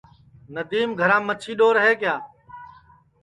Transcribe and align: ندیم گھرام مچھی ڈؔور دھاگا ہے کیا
ندیم 0.53 0.89
گھرام 0.99 1.23
مچھی 1.27 1.51
ڈؔور 1.59 1.75
دھاگا 1.77 1.85
ہے 1.87 1.93
کیا 1.99 2.15